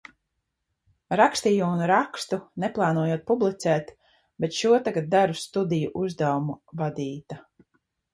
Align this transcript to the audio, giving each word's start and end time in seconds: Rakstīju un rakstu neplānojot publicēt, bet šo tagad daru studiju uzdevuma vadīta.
Rakstīju 1.19 1.65
un 1.65 1.83
rakstu 1.91 2.39
neplānojot 2.63 3.25
publicēt, 3.31 3.91
bet 4.45 4.57
šo 4.61 4.79
tagad 4.87 5.11
daru 5.13 5.37
studiju 5.43 5.93
uzdevuma 6.05 6.57
vadīta. 6.81 7.39